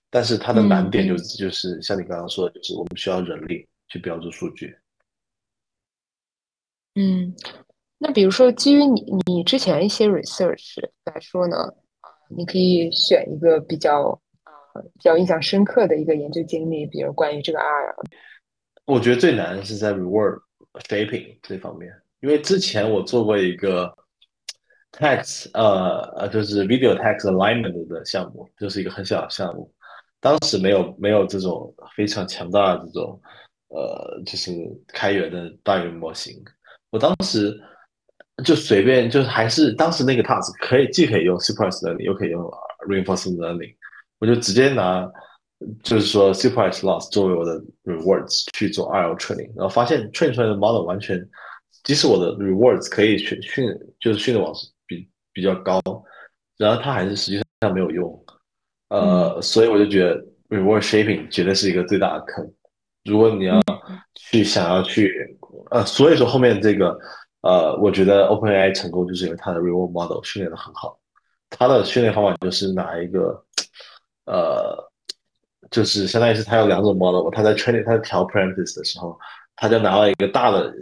[0.10, 4.76] 但是它的难点就是，就是像你刚刚说的，就是我们需要人力去标注数据。
[6.96, 7.34] 嗯，
[7.98, 11.58] 那比如说基于你你之前一些 research 来说呢？
[12.38, 14.52] 你可以选一个比较啊
[14.94, 17.96] 比较印象深刻的一个研究经历，比如关于这个 R。
[18.86, 20.40] 我觉得最难是在 reward
[20.90, 21.92] shaping 这方面，
[22.22, 23.94] 因为之前我做过一个
[24.92, 29.72] text 呃呃就是 video text alignment 的项目，就是一个很小的项目，
[30.20, 33.22] 当时没有没有这种非常强大的这种
[33.70, 34.52] 呃就是
[34.88, 36.44] 开源的大语言模型，
[36.90, 37.60] 我当时。
[38.44, 42.42] 就随便，就是还是当时那个 task 可以既可以用 supervised learning，又可以用
[42.88, 43.76] reinforcement learning，
[44.20, 45.08] 我就直接拿
[45.84, 51.24] 就是说 supervised loss 作为我的 rewards 去做 RL training，然后发现 train 出来的 model 完全，
[51.84, 53.68] 即使我的 rewards 可以训训
[54.00, 54.52] 就是训的网
[54.88, 55.80] 比比较高，
[56.58, 58.26] 然后它还是实际上没有用，
[58.90, 60.18] 呃，所以我就觉得
[60.50, 62.52] reward shaping 绝对是一个最大的坑。
[63.06, 63.62] 如果你要
[64.16, 65.38] 去想要去，
[65.70, 66.98] 呃，所以说后面这个。
[67.44, 70.98] 呃，我觉得 OpenAI 成功就是因为它的 Reward Model 训练的很好。
[71.50, 73.46] 它的训练方法就是拿一个，
[74.26, 74.76] 呃，
[75.70, 79.16] 就是相当于是它有两种 model，它在 training 它在调 parameters 的时候，
[79.56, 80.74] 它就拿了一个大的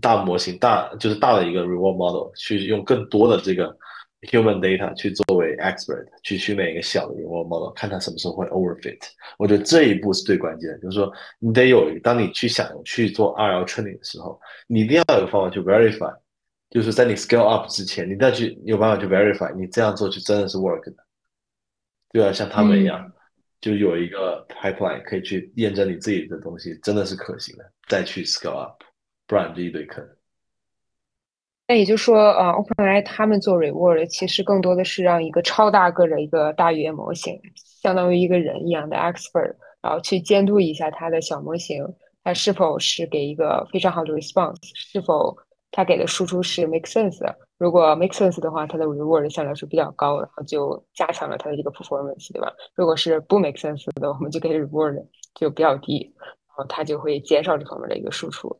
[0.00, 3.76] 大模型，大就是大的一个 reward model，去用更多的这个
[4.22, 8.98] human data 去作为 expert 去训练一个小的 reward model，看它什么时候会 overfit。
[9.38, 16.16] 我觉得这一步是最关键的，就是说你得有，当你去想去做 RL training 的时候，你一定要有个方法去 verify，
[16.70, 21.04] 就是在你 scale up 之前，你再去有办法去 verify，你这样做就真的是 work 的，
[22.10, 23.12] 对啊像他们一样。
[23.60, 28.82] 就有一个 pipeline 可以去验证你自己的东西真的是可行的，再去 scale up，
[29.28, 30.04] 不然就一堆坑。
[31.72, 37.40] 那也就是说，呃，OpenAI 他们做 reward 其实更多的是让一个超大个的一个大语言模型，
[37.80, 41.82] 相当于一个人一样的 expert，然后去监督一下它的小模型，
[42.22, 45.34] 它是否是给一个非常好的 response，是否
[45.70, 47.24] 它给的输出是 make sense。
[47.56, 52.52] 如果 make sense 的话，它的 reward 相对来说比较高，然后就加强了它的这个 performance，对吧？
[52.74, 55.02] 如果是不 make sense 的，我们就给 reward
[55.34, 58.54] 就比较低，然后它就会减少这方面的一个输出。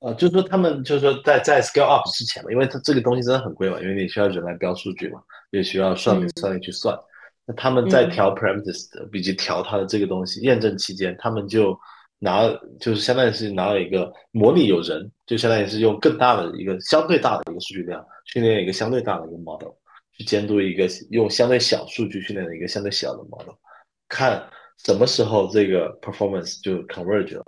[0.00, 6.98] 呃，就是说他们就是说在在 scale up 之前嘛，因为它这个东西真的很贵嘛，因为你需要人来标数据嘛，也需要算力算力去算。
[7.44, 11.78] 那他们在调 parameters 以及调它的这个东西验证期间，他们就。
[12.20, 12.48] 拿
[12.80, 19.70] 就是相当于是拿了一个模拟有人，就相当于是用更大的一个相对大的一个数据量训练一个相对大的一个 model，
[20.10, 23.54] 去监督一个用相对小数据训练的一个相对小的 model，
[24.08, 24.44] 看
[24.84, 27.44] 什么时候这个 performance 就 converge 了，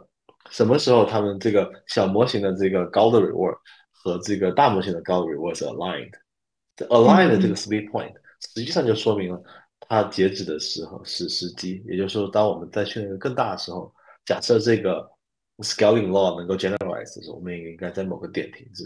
[0.51, 3.57] 什么时候他们这个小模型的这个高的 reward
[3.91, 8.13] 和这个大模型的高的 reward 是 aligned，aligned 这个 speed point
[8.55, 9.43] 实际上就说明了
[9.81, 13.91] 它截止的时候是时机，也就是说当我们在训练更大的时候。
[14.27, 15.11] 假设这个
[15.59, 18.85] scaling law 能够 generalize 的时候，我们也应该在某个点停止。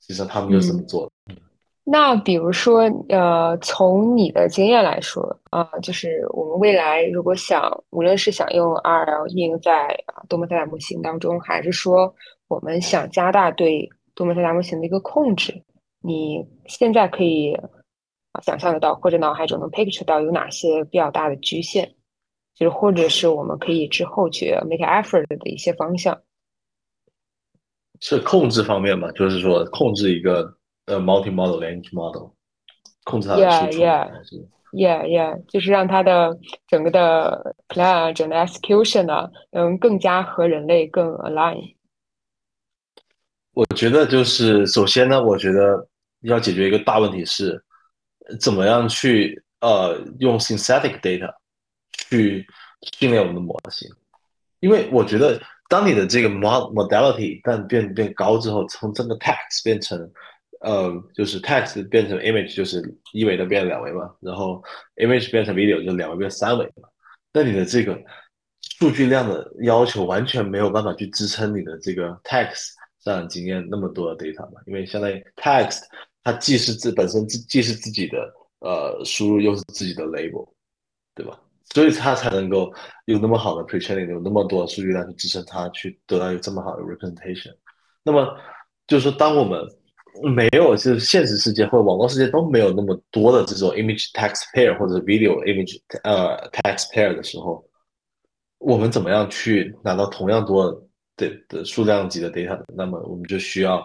[0.00, 1.12] 实际上，他们就是这么做的。
[1.90, 9.98] 那比如说，呃，从你的经验来说，啊，就是我们未来如果想，无论是想用 RL 应用在
[10.28, 12.14] 多模态大模型当中，还是说
[12.48, 15.62] 我们想加大对多模态大模型的一个控制，
[16.02, 17.56] 你现在可以
[18.42, 21.90] 想象得到，或者脑海中能 picture 到有哪些比较大的局限？
[22.54, 26.20] 就是或者是我们可以之后去 make effort 的一些方向，
[28.00, 29.10] 是控制方面嘛？
[29.12, 30.57] 就是说控制一个
[30.88, 32.30] 呃 multi model language model，
[33.04, 33.78] 控制它的输出
[34.72, 41.74] ，yeah yeah，就是让它的整个的 plan 整个 execution 呢，能更加和人类更 align。
[43.52, 45.86] 我觉得就是首先呢，我觉得
[46.22, 47.62] 要解决一个大问题是，
[48.40, 51.32] 怎么样去呃用 synthetic data。
[52.10, 52.46] 去
[52.98, 53.90] 训练我们的模型，
[54.60, 59.98] 因为我觉得，当你的这个 mod modality 但变变高之后，从这个 text 变成，
[60.60, 64.62] 呃，就是 text 变成 image，就是一维的变两维嘛，然后
[64.96, 66.88] image 变成 video 就两维变三维嘛，
[67.32, 67.98] 那你的这个
[68.60, 72.70] 数据量的要求完全没有办法去支撑你的这个 text
[73.04, 75.82] 上经验那么多的 data 嘛，因为相当于 text
[76.24, 78.18] 它既是自本身自既是自己的
[78.60, 80.48] 呃输入，又是自己的 label，
[81.14, 81.40] 对吧？
[81.74, 82.72] 所以它才能够
[83.04, 87.54] 有那么好的 pretraining，有那么多数据量去支撑它，去得到一个这么好的 representation。
[88.02, 88.36] 那么
[88.86, 89.60] 就是说，当我们
[90.22, 97.64] 没有就是现实世界或者网络世界都没有那么多的这种 image text pair 或者 video image 呃 text pair 的时候，
[98.58, 100.70] 我们怎么样去拿到同样多
[101.16, 102.62] 的的数量级的 data？
[102.74, 103.84] 那么我们就需要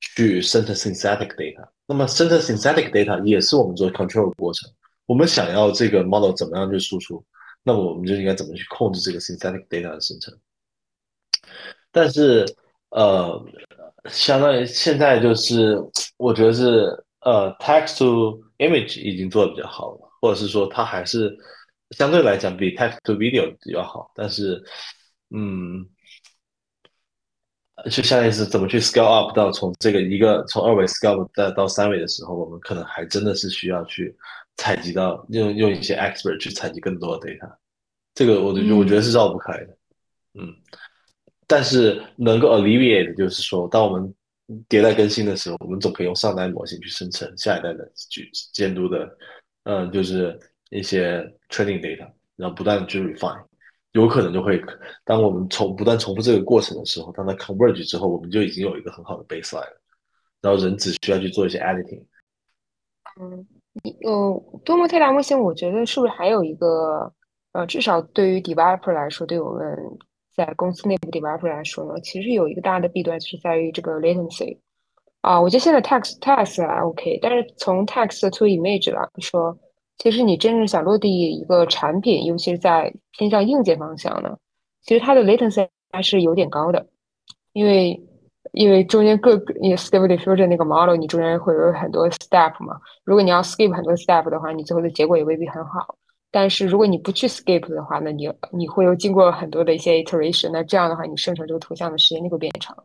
[0.00, 1.68] 去生成 synthetic data。
[1.86, 4.70] 那么生成 synthetic data 也是我们做 control 的过程。
[5.06, 7.24] 我们想要这个 model 怎么样去输出，
[7.62, 10.38] 那么我们就应该怎么去控制这个 synthetic data 的生成。
[11.90, 12.44] 但是，
[12.90, 13.42] 呃，
[14.06, 15.76] 相当于现在就是，
[16.16, 16.86] 我觉得是，
[17.20, 21.36] 呃，text to image 已经做的比较好了，或者是说它还是
[21.90, 24.10] 相对来讲比 text to video 比较好。
[24.14, 24.62] 但是，
[25.30, 25.86] 嗯，
[27.90, 34.16] 就相当于是怎么去 scale up 到从这个一个从二维 scale 到到三维的时候，我们可能还真的是需要去。
[34.60, 37.48] 采集到用用一些 expert 去采集更多的 data，
[38.12, 39.78] 这个我我觉得是绕不开的，
[40.34, 40.52] 嗯，
[41.48, 44.14] 但是能够 alleviate 的就是说，当我们
[44.68, 49.08] 迭代更新的时候，我们总可以用上代模型去生成下一代的去监督的，
[49.64, 50.38] 嗯，就是
[50.70, 53.42] 一些 training data，然后不断的去 refine，
[53.92, 54.62] 有可能就会，
[55.04, 59.80] 当我们重不断重复这个过程的时候，当它 converge 之后，我们就已经有一个很好的 baseline 了，
[60.42, 62.04] 然后人只需要去做一些 editing，
[63.20, 63.46] 嗯。
[64.04, 67.12] 呃，多模态大模型，我觉得是不是还有一个
[67.52, 69.72] 呃，至少对于 developer 来说，对我们
[70.38, 74.56] 在公司内部 developer 来说呢，其实有一个大的弊端，就是在于这个 latency
[75.20, 75.40] 啊。
[75.40, 79.58] 我觉得现在 text text 还 OK，但是从 text to image 来说，
[79.96, 84.36] 其实你真正想落地一个产品，尤其是在偏向硬件方向呢，
[84.82, 86.86] 其实它的 latency 还是有点高的，
[87.52, 88.00] 因为
[88.52, 95.96] 因为中间各你 stable diffusion 那个 model，你中间会有很多 step 嘛，如果你要 skip 很多 step 的话，你最后的结果也未必很好。
[96.30, 102.76] 但是如果你不去 skip 的话，那你你会有经过很多的一些 iteration，那这样的话，你生成这个图像的时间就会变长，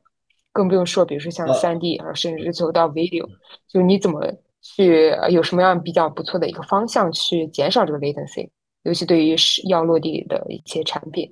[0.52, 3.28] 更不用说比如说像三 D，然后甚至最后到 video，
[3.68, 4.34] 就你怎么。
[4.66, 8.50] 去有什么样比较不错的一个方向去减少这个 latency，
[8.84, 11.30] 尤其对于是要落地的一些产品。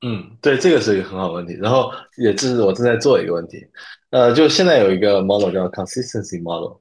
[0.00, 1.52] 嗯，对，这个是一个很好的问题。
[1.60, 3.58] 然后也这是我正在做一个问题。
[4.08, 6.78] 呃，就现在有一个 model 叫 consistency model，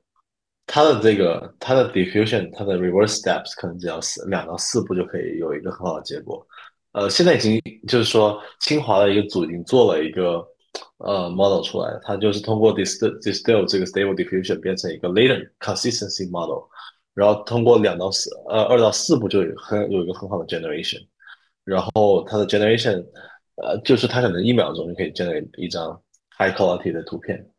[0.71, 6.45] 它的这个它的 diffusion，它的 reverse steps 可能只要四两到四步就可以有一个很好的结果。
[6.91, 10.45] 呃，现在已经就是说清华的一个组已经做了一个。
[10.99, 16.63] 呃，model 出来，它就是通过 distill distill 这个 stable diffusion 变成一个 latent consistency model，
[17.13, 20.99] 然后通过两到四呃二到四步就有很有一个很好的 generation，
[21.63, 23.03] 然后它的 generation
[23.55, 25.99] 呃就是它可能一秒钟就可以 generate 一张
[26.37, 27.49] high quality 的图片，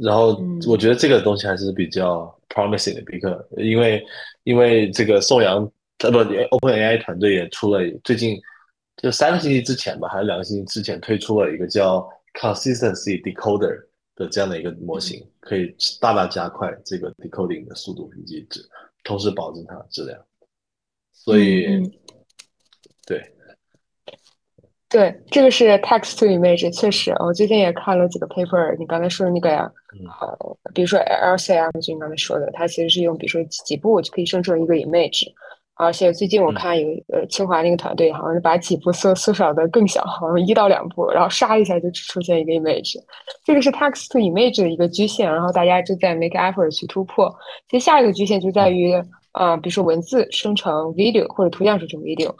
[0.00, 4.04] 然后我觉得这个东西还是比较 promising 的，比克，因为
[4.44, 8.38] 因为这个宋阳呃不 OpenAI 团队也出了最近
[9.02, 18.60] 就三个星期之前吧，还是两个星期之前推出了一个叫 Consistency Decoder 的这样的一个模型，可以大大加快这个 decoding 的速度以及质，
[19.04, 20.18] 同时保证它的质量。
[21.12, 21.66] 所以，
[23.06, 23.22] 对，
[24.90, 28.74] 对，这个是 text to image，确实，我最近也看了几个 paper。
[28.78, 29.70] 你刚才说的那个呀，
[30.20, 35.26] 呃，比如说 LCM，就你刚才说的，它其实是用，比如说几步就可以生成一个 image。
[35.74, 42.94] 而且最近我看有呃清华那个团队好像是把几步缩缩小的更小，好像一到两步，然后唰一下就只出现一个 image，
[43.44, 47.32] 这个是 text to image 的一个局限，然后大家就在 make effort 去突破。
[47.68, 48.92] 其实下一个局限就在于
[49.32, 52.34] 呃，比如说文字生成 video 或者图像生成 video。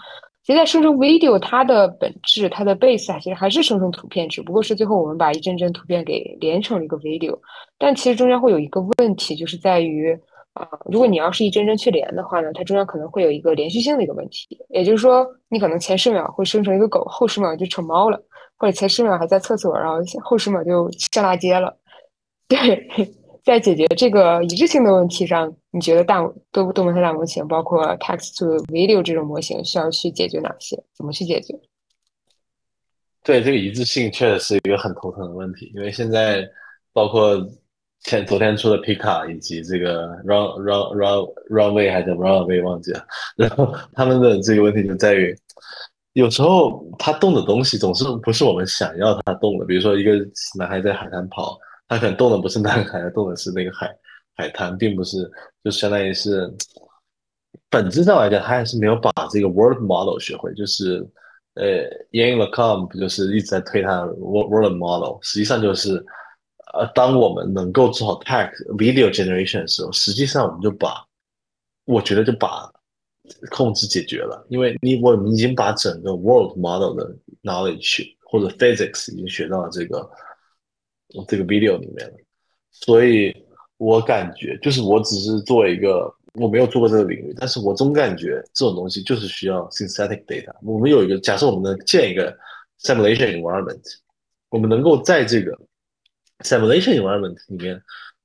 [0.44, 7.38] 其实在生成 video 它的本质它的 base 啊，其实还是生成图片，只不过是最后我们把一帧帧图片给连成了一个 video。
[7.78, 10.18] 但其实中间会有一个问题，就是在于。
[10.54, 18.20] 啊，如果你要是一帧帧去连的话呢，它中间可能会有一个连续性的一个问题，也就是说，你可能前十秒会生成一个狗，后十秒就成猫了，
[18.56, 21.76] 或者前十秒还在厕所，然后后十秒就上大街了。
[22.48, 22.58] 对，
[23.48, 26.20] 在解决这个一致性的问题上，你觉得大
[26.52, 30.76] 多多模态大模型，包括 text to video 这种模型，需要去解决哪些？
[30.94, 31.58] 怎么去解决？
[33.24, 36.46] 对，这个一致性确实是一个很头疼的问题，因为现在
[36.92, 37.48] 包括。
[38.02, 43.04] 前昨天出的皮卡以及这个 run run run runway 还是 runway 忘记了，
[43.36, 45.36] 然后他们的这个问题就在于，
[46.12, 49.66] 有时候他动的东西总是不是我们想要他动的。
[49.66, 50.12] 比如说一个
[50.56, 51.58] 男孩在海滩跑，
[51.88, 53.92] 他可能动的不是男孩，动的是那个海
[54.36, 55.30] 海滩，并不是
[55.64, 56.48] 就相当于是
[57.68, 60.54] 本质上来讲，他还是没有把这个 world model 学会。
[60.54, 61.04] 就是
[61.54, 61.82] 呃
[62.12, 66.04] ，Ian LeCom 不就是一直在推他 word word model，实际上就是。
[66.74, 71.02] 呃，当我们能够做好 text video generation 的时候，实际上我们就把，
[71.86, 72.70] 我觉得就把
[73.50, 80.06] 控制解决了，因为你我们已经把整个 world model 的 knowledge 或者 physics 已经学到了这个
[81.26, 82.14] 这个 video 里面了，
[82.70, 83.34] 所以
[83.76, 90.54] 我感觉就是我只是作为一个我没有做过这个领域，但是我总感觉这种东西就是需要 synthetic data。
[90.62, 92.36] 我们有一个假设，我们能建一个
[92.82, 93.82] simulation environment，
[94.50, 95.58] 我们能够在这个
[96.44, 97.80] simulation environment 里面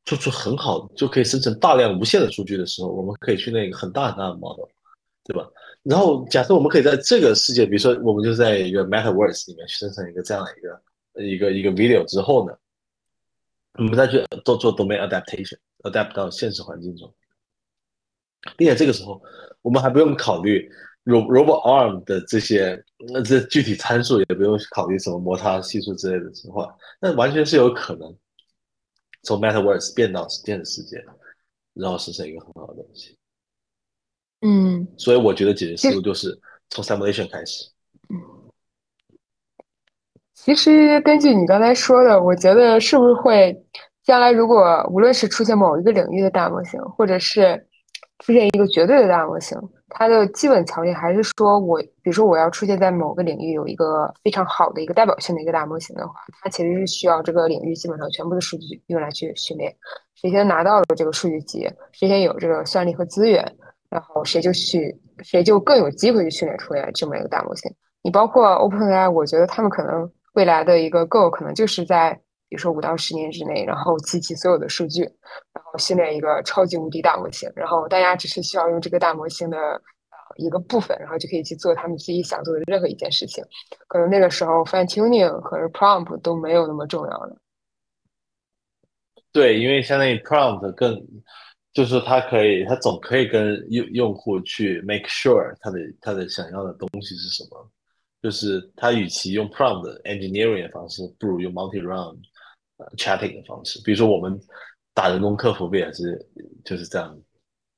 [0.06, 4.68] 做出很好，就可以生成大量无限的数据的时候，我们可以去那个很大很大的 model，
[5.24, 5.48] 对吧？
[5.84, 12.56] 然后假设我们可以在这个世界，比如说我们就在一个 MetaVerse 里面去生成一个这样的一个一个一个 video 之后呢，
[13.80, 17.14] 我们再去做做 domain adaptation，adapt 到现实环境中，
[18.56, 19.22] 并且这个时候
[19.62, 20.70] 我们还不用考虑
[21.06, 26.74] robot arm 的这些那这具体参数，也不用考虑什么摩擦系数之类的情况。
[27.02, 28.16] 那完全是有可能
[29.24, 31.04] 从 MetaVerse 变到现实世界，
[31.74, 33.18] 然后实现一个很好的东西。
[34.42, 37.73] 嗯，所以我觉得解决思路就是从 simulation 开始。
[40.44, 43.58] 其实根据你刚才说的，我觉得是不是会
[44.04, 47.66] 将来如果无论是出现某一个领域的大模型，或者是
[48.20, 49.58] 出现一个绝对的大模型。
[49.88, 59.74] 它的基本条件还是说，我比如说我要出现在某个领域有一个非常好的一个代表性的一个大模型的话，它其实是需要这个领域基本上全部的数据用来去训练。
[60.16, 63.50] 谁先拿到了这个数据集，谁先有这个算力和资源，
[63.90, 67.74] 然后谁就去，谁就更有机会去训练出来这么一个大模型。
[68.02, 72.14] 你包括 OpenAI，我觉得他们可能未来的一个 goal 可能就是在
[72.50, 75.02] 比如说五到十年之内，然后集齐所有的数据，
[75.54, 79.58] 然后训练一个超级无敌大模型，然后大家只是需要用这个大模型的
[80.38, 83.44] 一个部分，然后就可以去做他们自己想做的任何一件事情。
[83.88, 87.36] 可能那个时候 fine tuning 和 prompt 都没有那么重要了。
[89.32, 90.96] 对，因为相当于 prompt 更，
[91.74, 97.72] 就是说它可以，它总可以跟用用户去 make sure 他的他的想要的东西是什么。
[98.24, 102.18] 就是他与其用 prompt engineering 的方式，不如用 multi round
[102.78, 103.82] 呃 chatting 的方式。
[103.84, 104.40] 比如说我们
[104.94, 106.26] 打人工客服不也是
[106.64, 107.20] 就是这样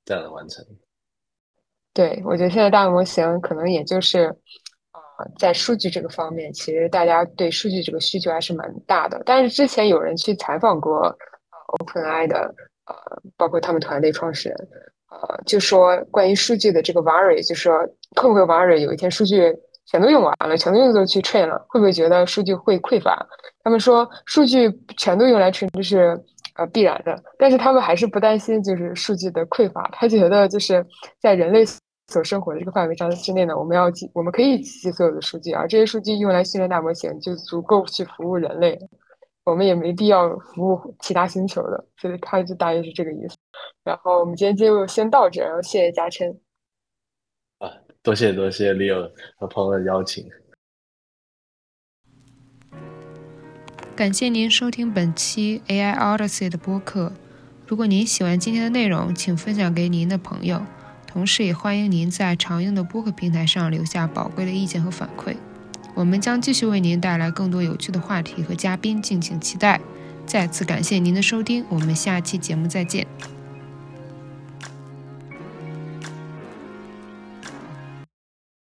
[0.06, 0.64] 这样的完成？
[1.94, 4.28] 对，我觉得现在大模型可能也就是
[4.92, 9.22] 啊、在数据这个方面，其实大家对数据这个需求还是蛮大的。
[9.26, 11.18] 但是之前有人去采访过
[11.80, 12.54] OpenAI 的
[12.86, 12.96] 呃，
[13.38, 14.58] 包括他们团队创始人，
[15.10, 17.80] 呃，就说关于数据的这个 vary，就说
[18.16, 19.52] 会不会 worry 有一天数据
[19.86, 23.26] 全都用完了，全都用都去 train 了，会不会觉得数据会匮乏？
[23.64, 26.20] 他们说数据全都用来 train 这是
[26.56, 30.86] 呃必然的，但是他们还是不担心就是数据的匮乏，他觉得就是
[31.20, 31.64] 在人类
[32.08, 38.78] 所生活的这个范围上之内呢，我们要记我们可以记忆所有的数据，而这些数据用来训练大模型就足够去服务人类，
[39.44, 43.36] 我们也没必要服务其他星球的，所以他就大约是这个意思。
[43.84, 46.36] 然后我们今天就先到这，然后谢谢嘉琛。
[48.06, 50.24] 多谢多谢 Leo 和朋友的邀请。
[53.96, 57.14] 感谢您收听本期 AI Odyssey 的播客。
[57.66, 60.64] 如果您喜欢今天的内容，请分享给您的朋友，
[61.08, 65.36] 同时也欢迎您在常用的播客平台上留下宝贵的意见和反馈。
[65.96, 69.82] 我们将继续为您带来更多有趣的话题和嘉宾，敬请期待。
[70.28, 73.08] 再次感谢您的收听，我们下期节目再见。